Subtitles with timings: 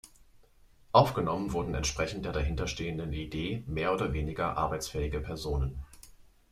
[0.93, 5.85] Aufgenommen wurden entsprechend der dahinterstehenden Idee mehr oder weniger arbeitsfähige Personen.